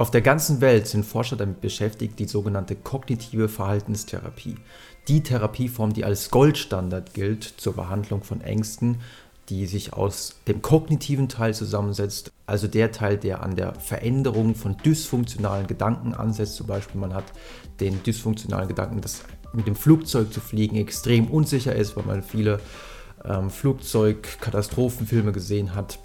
Auf 0.00 0.10
der 0.10 0.22
ganzen 0.22 0.62
Welt 0.62 0.86
sind 0.86 1.04
Forscher 1.04 1.36
damit 1.36 1.60
beschäftigt, 1.60 2.18
die 2.18 2.24
sogenannte 2.24 2.74
kognitive 2.74 3.50
Verhaltenstherapie, 3.50 4.56
die 5.08 5.22
Therapieform, 5.22 5.92
die 5.92 6.06
als 6.06 6.30
Goldstandard 6.30 7.12
gilt 7.12 7.44
zur 7.44 7.74
Behandlung 7.74 8.22
von 8.22 8.40
Ängsten, 8.40 9.02
die 9.50 9.66
sich 9.66 9.92
aus 9.92 10.36
dem 10.48 10.62
kognitiven 10.62 11.28
Teil 11.28 11.52
zusammensetzt, 11.52 12.32
also 12.46 12.66
der 12.66 12.92
Teil, 12.92 13.18
der 13.18 13.42
an 13.42 13.56
der 13.56 13.74
Veränderung 13.74 14.54
von 14.54 14.78
dysfunktionalen 14.78 15.66
Gedanken 15.66 16.14
ansetzt. 16.14 16.56
Zum 16.56 16.66
Beispiel 16.66 16.98
man 16.98 17.12
hat 17.12 17.26
den 17.80 18.02
dysfunktionalen 18.02 18.68
Gedanken, 18.68 19.02
dass 19.02 19.24
mit 19.52 19.66
dem 19.66 19.76
Flugzeug 19.76 20.32
zu 20.32 20.40
fliegen 20.40 20.76
extrem 20.76 21.26
unsicher 21.26 21.76
ist, 21.76 21.94
weil 21.98 22.04
man 22.04 22.22
viele 22.22 22.60
ähm, 23.22 23.50
Flugzeugkatastrophenfilme 23.50 25.32
gesehen 25.32 25.74
hat. 25.74 25.98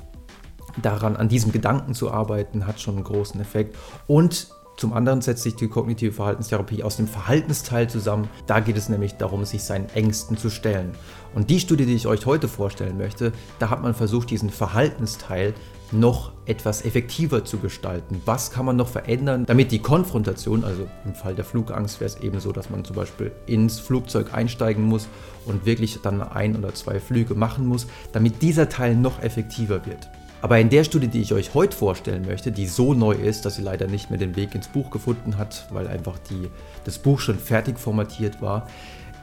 Daran, 0.81 1.15
an 1.15 1.29
diesem 1.29 1.51
Gedanken 1.51 1.93
zu 1.93 2.11
arbeiten, 2.11 2.67
hat 2.67 2.79
schon 2.79 2.95
einen 2.95 3.03
großen 3.03 3.39
Effekt. 3.39 3.75
Und 4.07 4.47
zum 4.77 4.91
anderen 4.91 5.21
setzt 5.21 5.43
sich 5.43 5.55
die 5.55 5.69
kognitive 5.69 6.11
Verhaltenstherapie 6.11 6.83
aus 6.83 6.97
dem 6.97 7.07
Verhaltensteil 7.07 7.89
zusammen. 7.89 8.27
Da 8.45 8.59
geht 8.59 8.75
es 8.75 8.89
nämlich 8.89 9.13
darum, 9.13 9.45
sich 9.45 9.63
seinen 9.63 9.87
Ängsten 9.89 10.37
zu 10.37 10.49
stellen. 10.49 10.91
Und 11.33 11.49
die 11.49 11.61
Studie, 11.61 11.85
die 11.85 11.95
ich 11.95 12.07
euch 12.07 12.25
heute 12.25 12.49
vorstellen 12.49 12.97
möchte, 12.97 13.31
da 13.59 13.69
hat 13.69 13.81
man 13.81 13.93
versucht, 13.93 14.29
diesen 14.31 14.49
Verhaltensteil 14.49 15.53
noch 15.91 16.31
etwas 16.45 16.83
effektiver 16.83 17.45
zu 17.45 17.59
gestalten. 17.59 18.21
Was 18.25 18.51
kann 18.51 18.65
man 18.65 18.75
noch 18.75 18.87
verändern, 18.87 19.45
damit 19.45 19.71
die 19.71 19.79
Konfrontation, 19.79 20.63
also 20.63 20.87
im 21.05 21.13
Fall 21.13 21.35
der 21.35 21.45
Flugangst 21.45 21.99
wäre 22.01 22.09
es 22.09 22.19
eben 22.21 22.39
so, 22.39 22.51
dass 22.51 22.69
man 22.69 22.83
zum 22.83 22.95
Beispiel 22.95 23.31
ins 23.45 23.79
Flugzeug 23.79 24.33
einsteigen 24.33 24.83
muss 24.83 25.07
und 25.45 25.65
wirklich 25.65 25.99
dann 26.01 26.21
ein 26.21 26.55
oder 26.55 26.73
zwei 26.73 26.99
Flüge 26.99 27.35
machen 27.35 27.65
muss, 27.67 27.87
damit 28.11 28.41
dieser 28.41 28.67
Teil 28.67 28.95
noch 28.95 29.21
effektiver 29.21 29.85
wird. 29.85 30.09
Aber 30.45 30.59
in 30.59 30.69
der 30.69 30.83
Studie, 30.83 31.07
die 31.07 31.21
ich 31.21 31.33
euch 31.33 31.55
heute 31.55 31.75
vorstellen 31.75 32.23
möchte, 32.27 32.51
die 32.51 32.67
so 32.67 32.93
neu 32.93 33.13
ist, 33.13 33.45
dass 33.45 33.55
sie 33.55 33.63
leider 33.63 33.87
nicht 33.87 34.11
mehr 34.11 34.19
den 34.19 34.35
Weg 34.35 34.53
ins 34.53 34.67
Buch 34.67 34.91
gefunden 34.91 35.39
hat, 35.39 35.67
weil 35.71 35.87
einfach 35.87 36.19
die, 36.19 36.51
das 36.83 36.99
Buch 36.99 37.19
schon 37.19 37.39
fertig 37.39 37.79
formatiert 37.79 38.43
war, 38.43 38.67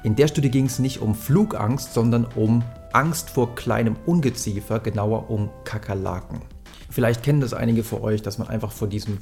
in 0.02 0.16
der 0.16 0.26
Studie 0.26 0.50
ging 0.50 0.66
es 0.66 0.80
nicht 0.80 1.00
um 1.00 1.14
Flugangst, 1.14 1.94
sondern 1.94 2.24
um 2.34 2.64
Angst 2.92 3.30
vor 3.30 3.54
kleinem 3.54 3.94
Ungeziefer, 4.04 4.80
genauer 4.80 5.30
um 5.30 5.48
Kakerlaken. 5.62 6.40
Vielleicht 6.90 7.22
kennen 7.22 7.40
das 7.40 7.54
einige 7.54 7.84
von 7.84 8.00
euch, 8.00 8.22
dass 8.22 8.38
man 8.38 8.48
einfach 8.48 8.72
vor 8.72 8.88
diesen 8.88 9.18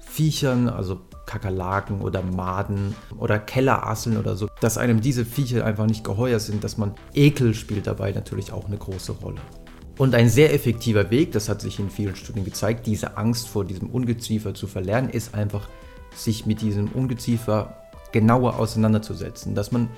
Viechern, 0.00 0.68
also 0.68 1.00
Kakerlaken 1.24 2.02
oder 2.02 2.20
Maden 2.20 2.94
oder 3.16 3.38
Kellerasseln 3.38 4.18
oder 4.18 4.36
so, 4.36 4.48
dass 4.60 4.76
einem 4.76 5.00
diese 5.00 5.24
Viecher 5.24 5.64
einfach 5.64 5.86
nicht 5.86 6.04
geheuer 6.04 6.40
sind, 6.40 6.62
dass 6.62 6.76
man 6.76 6.94
Ekel 7.14 7.54
spielt 7.54 7.86
dabei 7.86 8.12
natürlich 8.12 8.52
auch 8.52 8.66
eine 8.66 8.76
große 8.76 9.12
Rolle. 9.12 9.40
Und 9.98 10.14
ein 10.14 10.28
sehr 10.28 10.54
effektiver 10.54 11.10
Weg, 11.10 11.32
das 11.32 11.48
hat 11.48 11.60
sich 11.60 11.80
in 11.80 11.90
vielen 11.90 12.14
Studien 12.14 12.44
gezeigt, 12.44 12.86
diese 12.86 13.16
Angst 13.16 13.48
vor 13.48 13.64
diesem 13.64 13.90
Ungeziefer 13.90 14.54
zu 14.54 14.68
verlernen, 14.68 15.10
ist 15.10 15.34
einfach, 15.34 15.68
sich 16.14 16.46
mit 16.46 16.62
diesem 16.62 16.88
Ungeziefer 16.88 17.76
genauer 18.12 18.58
auseinanderzusetzen, 18.58 19.54
dass 19.54 19.72
man 19.72 19.88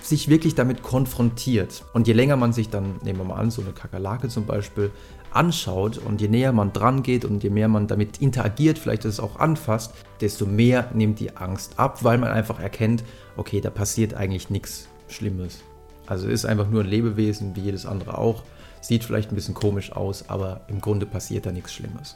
sich 0.00 0.28
wirklich 0.28 0.54
damit 0.54 0.82
konfrontiert. 0.82 1.84
Und 1.92 2.06
je 2.06 2.12
länger 2.12 2.36
man 2.36 2.52
sich 2.52 2.68
dann, 2.68 2.96
nehmen 3.02 3.20
wir 3.20 3.24
mal 3.24 3.36
an, 3.36 3.50
so 3.50 3.62
eine 3.62 3.72
Kakerlake 3.72 4.28
zum 4.28 4.44
Beispiel, 4.44 4.90
anschaut 5.30 5.98
und 5.98 6.20
je 6.20 6.28
näher 6.28 6.52
man 6.52 6.72
dran 6.72 7.02
geht 7.02 7.24
und 7.24 7.44
je 7.44 7.50
mehr 7.50 7.68
man 7.68 7.86
damit 7.86 8.18
interagiert, 8.18 8.78
vielleicht 8.78 9.04
es 9.04 9.20
auch 9.20 9.38
anfasst, 9.38 9.92
desto 10.20 10.46
mehr 10.46 10.90
nimmt 10.94 11.20
die 11.20 11.36
Angst 11.36 11.78
ab, 11.78 12.02
weil 12.02 12.18
man 12.18 12.30
einfach 12.30 12.58
erkennt, 12.58 13.04
okay, 13.36 13.60
da 13.60 13.70
passiert 13.70 14.14
eigentlich 14.14 14.50
nichts 14.50 14.88
Schlimmes. 15.08 15.62
Also 16.06 16.28
ist 16.28 16.44
einfach 16.44 16.70
nur 16.70 16.82
ein 16.82 16.88
Lebewesen, 16.88 17.54
wie 17.54 17.60
jedes 17.60 17.86
andere 17.86 18.18
auch. 18.18 18.42
Sieht 18.86 19.02
vielleicht 19.02 19.32
ein 19.32 19.34
bisschen 19.34 19.54
komisch 19.54 19.90
aus, 19.90 20.28
aber 20.28 20.60
im 20.68 20.80
Grunde 20.80 21.06
passiert 21.06 21.44
da 21.44 21.50
nichts 21.50 21.72
Schlimmes. 21.72 22.14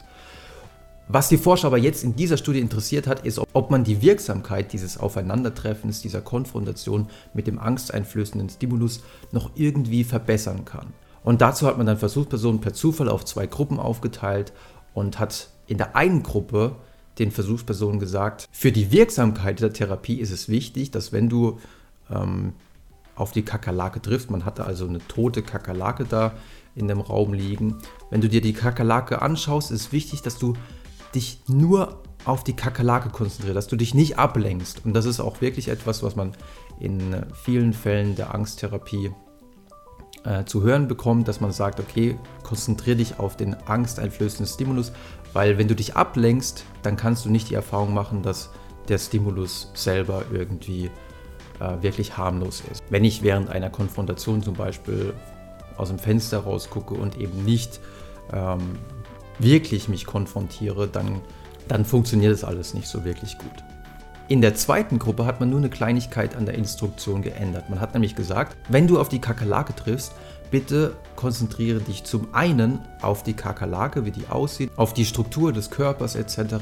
Was 1.08 1.28
die 1.28 1.36
Forscher 1.36 1.66
aber 1.66 1.78
jetzt 1.78 2.04
in 2.04 2.14
dieser 2.14 2.36
Studie 2.36 2.60
interessiert 2.60 3.08
hat, 3.08 3.26
ist, 3.26 3.40
ob 3.54 3.72
man 3.72 3.82
die 3.82 4.02
Wirksamkeit 4.02 4.72
dieses 4.72 4.96
Aufeinandertreffens, 4.96 6.00
dieser 6.00 6.20
Konfrontation 6.20 7.08
mit 7.34 7.48
dem 7.48 7.58
angsteinflößenden 7.58 8.50
Stimulus 8.50 9.02
noch 9.32 9.50
irgendwie 9.56 10.04
verbessern 10.04 10.64
kann. 10.64 10.92
Und 11.24 11.40
dazu 11.40 11.66
hat 11.66 11.76
man 11.76 11.88
dann 11.88 11.98
Versuchspersonen 11.98 12.60
per 12.60 12.72
Zufall 12.72 13.08
auf 13.08 13.24
zwei 13.24 13.48
Gruppen 13.48 13.80
aufgeteilt 13.80 14.52
und 14.94 15.18
hat 15.18 15.48
in 15.66 15.76
der 15.76 15.96
einen 15.96 16.22
Gruppe 16.22 16.76
den 17.18 17.32
Versuchspersonen 17.32 17.98
gesagt, 17.98 18.48
für 18.52 18.70
die 18.70 18.92
Wirksamkeit 18.92 19.60
der 19.60 19.72
Therapie 19.72 20.20
ist 20.20 20.30
es 20.30 20.48
wichtig, 20.48 20.92
dass 20.92 21.10
wenn 21.10 21.28
du 21.28 21.58
ähm, 22.08 22.52
auf 23.20 23.32
die 23.32 23.42
Kakerlake 23.42 24.00
triffst, 24.00 24.30
man 24.30 24.44
hatte 24.44 24.64
also 24.64 24.86
eine 24.86 24.98
tote 25.06 25.42
Kakerlake 25.42 26.04
da 26.04 26.32
in 26.74 26.88
dem 26.88 27.00
Raum 27.00 27.32
liegen, 27.32 27.78
wenn 28.10 28.20
du 28.20 28.28
dir 28.28 28.40
die 28.40 28.52
Kakerlake 28.52 29.22
anschaust, 29.22 29.70
ist 29.70 29.92
wichtig, 29.92 30.22
dass 30.22 30.38
du 30.38 30.54
dich 31.14 31.42
nur 31.48 32.02
auf 32.24 32.44
die 32.44 32.54
Kakerlake 32.54 33.10
konzentrierst, 33.10 33.56
dass 33.56 33.66
du 33.66 33.76
dich 33.76 33.94
nicht 33.94 34.18
ablenkst. 34.18 34.84
Und 34.84 34.94
das 34.94 35.06
ist 35.06 35.20
auch 35.20 35.40
wirklich 35.40 35.68
etwas, 35.68 36.02
was 36.02 36.16
man 36.16 36.32
in 36.78 37.26
vielen 37.44 37.72
Fällen 37.72 38.14
der 38.14 38.34
Angsttherapie 38.34 39.10
äh, 40.24 40.44
zu 40.44 40.62
hören 40.62 40.86
bekommt, 40.86 41.28
dass 41.28 41.40
man 41.40 41.52
sagt, 41.52 41.80
okay, 41.80 42.18
konzentriere 42.42 42.96
dich 42.96 43.18
auf 43.18 43.36
den 43.36 43.54
angsteinflößenden 43.54 44.46
Stimulus, 44.46 44.92
weil 45.32 45.58
wenn 45.58 45.68
du 45.68 45.74
dich 45.74 45.96
ablenkst, 45.96 46.64
dann 46.82 46.96
kannst 46.96 47.24
du 47.24 47.30
nicht 47.30 47.50
die 47.50 47.54
Erfahrung 47.54 47.94
machen, 47.94 48.22
dass 48.22 48.50
der 48.88 48.98
Stimulus 48.98 49.70
selber 49.74 50.24
irgendwie 50.32 50.90
äh, 51.60 51.82
wirklich 51.82 52.16
harmlos 52.16 52.62
ist. 52.70 52.82
Wenn 52.90 53.04
ich 53.04 53.22
während 53.22 53.50
einer 53.50 53.70
Konfrontation 53.70 54.42
zum 54.42 54.54
Beispiel 54.54 55.14
aus 55.76 55.88
dem 55.88 55.98
Fenster 55.98 56.40
rausgucke 56.40 56.94
und 56.94 57.18
eben 57.18 57.44
nicht 57.44 57.80
ähm, 58.32 58.78
wirklich 59.38 59.88
mich 59.88 60.06
konfrontiere, 60.06 60.88
dann, 60.88 61.20
dann 61.68 61.84
funktioniert 61.84 62.32
das 62.32 62.44
alles 62.44 62.74
nicht 62.74 62.88
so 62.88 63.04
wirklich 63.04 63.38
gut. 63.38 63.64
In 64.28 64.40
der 64.40 64.54
zweiten 64.54 65.00
Gruppe 65.00 65.26
hat 65.26 65.40
man 65.40 65.50
nur 65.50 65.58
eine 65.58 65.70
Kleinigkeit 65.70 66.36
an 66.36 66.46
der 66.46 66.54
Instruktion 66.54 67.20
geändert. 67.20 67.68
Man 67.68 67.80
hat 67.80 67.94
nämlich 67.94 68.14
gesagt, 68.14 68.56
wenn 68.68 68.86
du 68.86 69.00
auf 69.00 69.08
die 69.08 69.18
Kakerlake 69.18 69.74
triffst, 69.74 70.12
bitte 70.52 70.94
konzentriere 71.16 71.80
dich 71.80 72.04
zum 72.04 72.32
einen 72.32 72.78
auf 73.02 73.22
die 73.22 73.34
Kakerlake, 73.34 74.04
wie 74.04 74.12
die 74.12 74.28
aussieht, 74.28 74.70
auf 74.76 74.94
die 74.94 75.04
Struktur 75.04 75.52
des 75.52 75.70
Körpers 75.70 76.14
etc. 76.14 76.54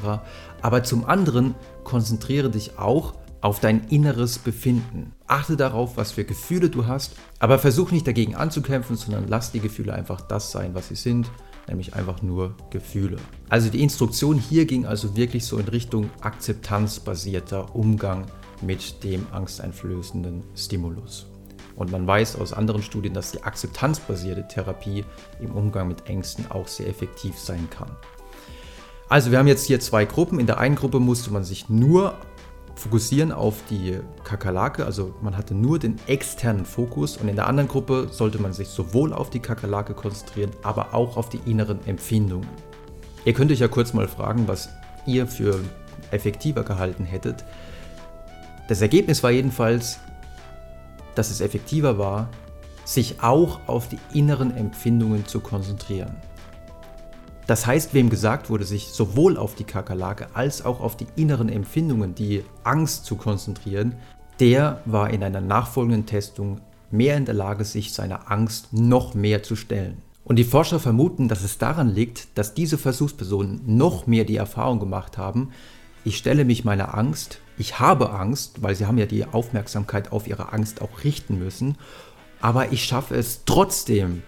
Aber 0.62 0.82
zum 0.82 1.04
anderen 1.04 1.54
konzentriere 1.84 2.48
dich 2.48 2.78
auch 2.78 3.14
auf 3.40 3.60
dein 3.60 3.84
inneres 3.88 4.38
Befinden. 4.38 5.12
Achte 5.26 5.56
darauf, 5.56 5.96
was 5.96 6.12
für 6.12 6.24
Gefühle 6.24 6.70
du 6.70 6.86
hast, 6.86 7.16
aber 7.38 7.58
versuch 7.58 7.90
nicht 7.90 8.06
dagegen 8.06 8.34
anzukämpfen, 8.34 8.96
sondern 8.96 9.28
lass 9.28 9.52
die 9.52 9.60
Gefühle 9.60 9.94
einfach 9.94 10.20
das 10.20 10.50
sein, 10.50 10.74
was 10.74 10.88
sie 10.88 10.96
sind 10.96 11.30
nämlich 11.68 11.94
einfach 11.94 12.22
nur 12.22 12.54
Gefühle. 12.70 13.18
Also 13.48 13.70
die 13.70 13.82
Instruktion 13.82 14.38
hier 14.38 14.66
ging 14.66 14.86
also 14.86 15.16
wirklich 15.16 15.44
so 15.44 15.58
in 15.58 15.68
Richtung 15.68 16.10
akzeptanzbasierter 16.20 17.74
Umgang 17.74 18.26
mit 18.62 19.04
dem 19.04 19.26
angsteinflößenden 19.32 20.42
Stimulus. 20.56 21.26
Und 21.76 21.92
man 21.92 22.06
weiß 22.06 22.36
aus 22.36 22.52
anderen 22.52 22.82
Studien, 22.82 23.14
dass 23.14 23.30
die 23.30 23.42
akzeptanzbasierte 23.42 24.48
Therapie 24.48 25.04
im 25.40 25.52
Umgang 25.52 25.86
mit 25.86 26.08
Ängsten 26.08 26.50
auch 26.50 26.66
sehr 26.66 26.88
effektiv 26.88 27.38
sein 27.38 27.68
kann. 27.70 27.90
Also 29.08 29.30
wir 29.30 29.38
haben 29.38 29.46
jetzt 29.46 29.66
hier 29.66 29.78
zwei 29.78 30.04
Gruppen. 30.04 30.40
In 30.40 30.46
der 30.46 30.58
einen 30.58 30.74
Gruppe 30.74 30.98
musste 30.98 31.32
man 31.32 31.44
sich 31.44 31.68
nur 31.68 32.14
fokussieren 32.78 33.32
auf 33.32 33.56
die 33.68 33.98
Kakerlake, 34.24 34.86
also 34.86 35.14
man 35.20 35.36
hatte 35.36 35.54
nur 35.54 35.78
den 35.78 35.96
externen 36.06 36.64
Fokus 36.64 37.16
und 37.16 37.28
in 37.28 37.36
der 37.36 37.46
anderen 37.46 37.68
Gruppe 37.68 38.08
sollte 38.10 38.40
man 38.40 38.52
sich 38.52 38.68
sowohl 38.68 39.12
auf 39.12 39.30
die 39.30 39.40
Kakerlake 39.40 39.94
konzentrieren, 39.94 40.50
aber 40.62 40.94
auch 40.94 41.16
auf 41.16 41.28
die 41.28 41.40
inneren 41.44 41.84
Empfindungen. 41.86 42.48
Ihr 43.24 43.32
könnt 43.32 43.50
euch 43.50 43.58
ja 43.58 43.68
kurz 43.68 43.92
mal 43.92 44.06
fragen, 44.06 44.46
was 44.46 44.68
ihr 45.06 45.26
für 45.26 45.60
effektiver 46.12 46.62
gehalten 46.62 47.04
hättet. 47.04 47.44
Das 48.68 48.80
Ergebnis 48.80 49.22
war 49.22 49.30
jedenfalls, 49.30 49.98
dass 51.14 51.30
es 51.30 51.40
effektiver 51.40 51.98
war, 51.98 52.28
sich 52.84 53.22
auch 53.22 53.60
auf 53.66 53.88
die 53.88 53.98
inneren 54.14 54.56
Empfindungen 54.56 55.26
zu 55.26 55.40
konzentrieren. 55.40 56.16
Das 57.48 57.66
heißt, 57.66 57.94
wem 57.94 58.10
gesagt 58.10 58.50
wurde, 58.50 58.64
sich 58.64 58.88
sowohl 58.88 59.38
auf 59.38 59.54
die 59.54 59.64
Kakerlake 59.64 60.28
als 60.34 60.62
auch 60.62 60.80
auf 60.80 60.98
die 60.98 61.06
inneren 61.16 61.48
Empfindungen, 61.48 62.14
die 62.14 62.44
Angst 62.62 63.06
zu 63.06 63.16
konzentrieren, 63.16 63.94
der 64.38 64.82
war 64.84 65.08
in 65.08 65.24
einer 65.24 65.40
nachfolgenden 65.40 66.04
Testung 66.04 66.60
mehr 66.90 67.16
in 67.16 67.24
der 67.24 67.34
Lage, 67.34 67.64
sich 67.64 67.94
seiner 67.94 68.30
Angst 68.30 68.74
noch 68.74 69.14
mehr 69.14 69.42
zu 69.42 69.56
stellen. 69.56 70.02
Und 70.24 70.36
die 70.36 70.44
Forscher 70.44 70.78
vermuten, 70.78 71.28
dass 71.28 71.42
es 71.42 71.56
daran 71.56 71.88
liegt, 71.88 72.36
dass 72.36 72.52
diese 72.52 72.76
Versuchspersonen 72.76 73.62
noch 73.64 74.06
mehr 74.06 74.24
die 74.24 74.36
Erfahrung 74.36 74.78
gemacht 74.78 75.16
haben, 75.16 75.52
ich 76.04 76.18
stelle 76.18 76.44
mich 76.44 76.66
meiner 76.66 76.98
Angst, 76.98 77.40
ich 77.56 77.80
habe 77.80 78.10
Angst, 78.12 78.62
weil 78.62 78.74
sie 78.74 78.84
haben 78.84 78.98
ja 78.98 79.06
die 79.06 79.24
Aufmerksamkeit 79.24 80.12
auf 80.12 80.28
ihre 80.28 80.52
Angst 80.52 80.82
auch 80.82 81.02
richten 81.02 81.38
müssen, 81.38 81.78
aber 82.42 82.72
ich 82.72 82.84
schaffe 82.84 83.14
es 83.14 83.46
trotzdem, 83.46 84.22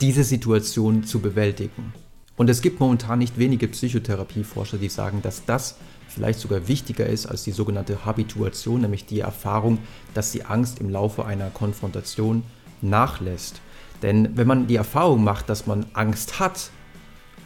diese 0.00 0.24
Situation 0.24 1.04
zu 1.04 1.20
bewältigen. 1.20 1.94
Und 2.36 2.50
es 2.50 2.62
gibt 2.62 2.80
momentan 2.80 3.20
nicht 3.20 3.38
wenige 3.38 3.68
Psychotherapieforscher, 3.68 4.78
die 4.78 4.88
sagen, 4.88 5.22
dass 5.22 5.44
das 5.44 5.76
vielleicht 6.08 6.40
sogar 6.40 6.68
wichtiger 6.68 7.06
ist 7.06 7.26
als 7.26 7.44
die 7.44 7.52
sogenannte 7.52 8.04
Habituation, 8.04 8.80
nämlich 8.80 9.06
die 9.06 9.20
Erfahrung, 9.20 9.78
dass 10.14 10.32
die 10.32 10.44
Angst 10.44 10.80
im 10.80 10.90
Laufe 10.90 11.24
einer 11.24 11.50
Konfrontation 11.50 12.42
nachlässt. 12.80 13.60
Denn 14.02 14.36
wenn 14.36 14.46
man 14.46 14.66
die 14.66 14.76
Erfahrung 14.76 15.24
macht, 15.24 15.48
dass 15.48 15.66
man 15.66 15.86
Angst 15.92 16.40
hat 16.40 16.70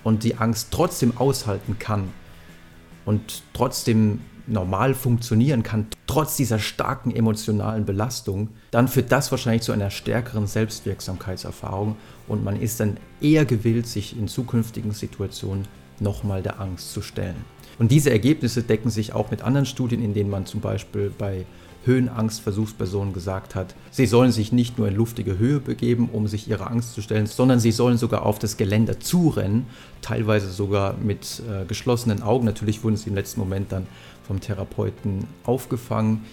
und 0.05 0.25
die 0.25 0.37
Angst 0.37 0.69
trotzdem 0.71 1.17
aushalten 1.17 1.79
kann 1.79 2.13
und 3.05 3.43
trotzdem 3.53 4.21
normal 4.49 4.95
funktionieren 4.95 5.63
kann, 5.63 5.87
trotz 6.07 6.37
dieser 6.37 6.59
starken 6.59 7.15
emotionalen 7.15 7.85
Belastung, 7.85 8.49
dann 8.71 8.89
führt 8.89 9.13
das 9.13 9.31
wahrscheinlich 9.31 9.63
zu 9.63 9.73
einer 9.73 9.91
stärkeren 9.91 10.47
Selbstwirksamkeitserfahrung 10.47 11.97
und 12.27 12.45
man 12.45 12.61
ist 12.61 12.81
dann 12.81 12.97
eher 13.21 13.45
gewillt, 13.45 13.87
sich 13.87 14.17
in 14.17 14.29
zukünftigen 14.29 14.93
Situationen 14.93 15.67
nochmal 16.01 16.43
der 16.43 16.61
Angst 16.61 16.93
zu 16.93 17.03
stellen. 17.03 17.45
Und 17.79 17.93
diese 17.93 18.11
Ergebnisse 18.11 18.63
decken 18.63 18.91
sich 18.91 19.13
auch 19.13 19.31
mit 19.31 19.43
anderen 19.43 19.67
Studien, 19.67 20.03
in 20.03 20.15
denen 20.15 20.31
man 20.31 20.47
zum 20.47 20.61
Beispiel 20.61 21.13
bei 21.17 21.45
Höhenangstversuchspersonen 21.89 23.13
gesagt 23.13 23.57
hat, 23.57 23.75
sie 23.91 24.07
sollen 24.07 24.31
sich 24.31 24.53
nicht 24.53 24.79
nur 24.79 24.87
in 24.87 24.95
luftige 24.95 25.39
Höhe 25.39 25.59
begeben, 25.59 26.09
um 26.13 26.29
sich 26.29 26.49
ihrer 26.49 26.71
Angst 26.71 26.95
zu 26.95 27.03
stellen, 27.03 27.27
sondern 27.27 27.59
sie 27.59 27.73
sollen 27.73 27.99
sogar 27.99 28.25
auf 28.25 28.39
das 28.39 28.57
Geländer 28.57 29.01
zurennen, 29.01 29.67
teilweise 30.03 30.51
sogar 30.51 30.95
mit 31.03 31.43
äh, 31.51 31.65
geschlossenen 31.65 32.23
Augen. 32.23 32.45
Natürlich 32.45 32.85
wurden 32.85 32.97
sie 32.97 33.09
im 33.09 33.17
letzten 33.17 33.41
Moment 33.41 33.73
dann 33.73 33.87
vom 34.27 34.39
Therapeuten 34.41 35.27
aufgefangen. 35.45 36.25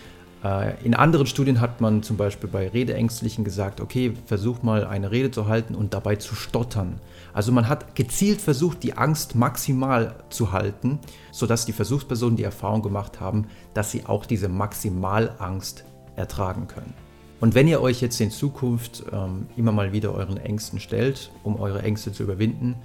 Äh, 0.45 0.75
in 0.83 0.93
anderen 0.93 1.25
Studien 1.25 1.59
hat 1.59 1.81
man 1.81 2.03
zum 2.03 2.17
Beispiel 2.17 2.49
bei 2.49 2.67
Redeängstlichen 2.67 3.43
gesagt, 3.43 3.81
okay, 3.81 4.13
versuch 4.27 4.61
mal 4.61 4.85
eine 4.85 5.09
Rede 5.09 5.31
zu 5.31 5.47
halten 5.47 5.73
und 5.73 5.93
dabei 5.93 6.17
zu 6.17 6.35
stottern. 6.35 6.99
Also 7.33 7.51
man 7.51 7.67
hat 7.67 7.95
gezielt 7.95 8.41
versucht, 8.41 8.83
die 8.83 8.93
Angst 8.95 9.35
maximal 9.35 10.15
zu 10.29 10.51
halten, 10.51 10.99
sodass 11.31 11.65
die 11.65 11.73
Versuchspersonen 11.73 12.37
die 12.37 12.43
Erfahrung 12.43 12.83
gemacht 12.83 13.19
haben, 13.19 13.47
dass 13.73 13.91
sie 13.91 14.05
auch 14.05 14.25
diese 14.25 14.47
Maximalangst 14.47 15.83
ertragen 16.15 16.67
können. 16.67 16.93
Und 17.41 17.55
wenn 17.55 17.67
ihr 17.67 17.81
euch 17.81 17.99
jetzt 17.99 18.21
in 18.21 18.31
Zukunft 18.31 19.03
ähm, 19.11 19.47
immer 19.57 19.71
mal 19.71 19.91
wieder 19.91 20.13
euren 20.13 20.37
Ängsten 20.37 20.79
stellt, 20.79 21.31
um 21.43 21.59
eure 21.59 21.81
Ängste 21.81 22.13
zu 22.13 22.23
überwinden, 22.23 22.75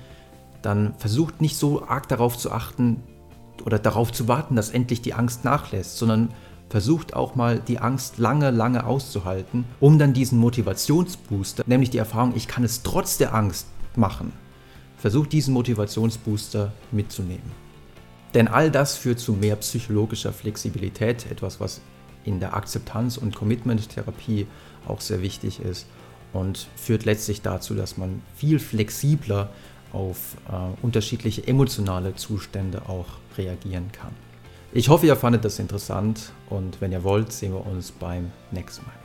dann 0.63 0.95
versucht 0.99 1.41
nicht 1.41 1.56
so 1.56 1.87
arg 1.87 2.09
darauf 2.09 2.37
zu 2.37 2.51
achten 2.51 3.03
oder 3.65 3.79
darauf 3.79 4.13
zu 4.13 4.29
warten, 4.29 4.56
dass 4.56 4.71
endlich 4.71 5.03
die 5.03 5.15
Angst 5.15 5.45
nachlässt, 5.45 5.99
sondern 5.99 6.31
versucht 6.70 7.14
auch 7.14 7.34
mal 7.34 7.58
die 7.58 7.81
Angst 7.81 8.19
lange, 8.19 8.50
lange 8.50 8.87
auszuhalten, 8.87 9.67
um 9.81 9.99
dann 9.99 10.14
diesen 10.14 10.38
Motivationsbooster, 10.38 11.64
nämlich 11.67 11.90
die 11.90 11.99
Erfahrung, 11.99 12.32
ich 12.37 12.49
kann 12.49 12.64
es 12.64 12.82
trotz 12.82 13.19
der 13.19 13.34
Angst 13.34 13.67
machen, 13.96 14.32
versucht 14.96 15.32
diesen 15.32 15.52
Motivationsbooster 15.52 16.72
mitzunehmen. 16.93 17.50
Denn 18.34 18.46
all 18.46 18.70
das 18.70 18.96
führt 18.96 19.19
zu 19.19 19.32
mehr 19.32 19.56
psychologischer 19.56 20.32
Flexibilität, 20.32 21.26
etwas, 21.28 21.58
was 21.58 21.81
in 22.25 22.38
der 22.38 22.55
Akzeptanz- 22.55 23.19
und 23.19 23.34
Commitment-Therapie 23.34 24.46
auch 24.87 25.00
sehr 25.00 25.22
wichtig 25.22 25.61
ist 25.61 25.87
und 26.32 26.69
führt 26.76 27.05
letztlich 27.05 27.43
dazu, 27.43 27.75
dass 27.75 27.96
man 27.96 28.22
viel 28.37 28.61
flexibler 28.61 29.50
auf 29.93 30.37
äh, 30.49 30.84
unterschiedliche 30.84 31.44
emotionale 31.49 32.14
Zustände 32.14 32.82
auch 32.88 33.06
reagieren 33.37 33.90
kann. 33.90 34.14
Ich 34.72 34.88
hoffe, 34.88 35.06
ihr 35.06 35.17
fandet 35.17 35.44
das 35.44 35.58
interessant 35.58 36.32
und 36.49 36.81
wenn 36.81 36.93
ihr 36.93 37.02
wollt, 37.02 37.32
sehen 37.32 37.52
wir 37.52 37.67
uns 37.67 37.90
beim 37.90 38.31
nächsten 38.52 38.84
Mal. 38.87 39.00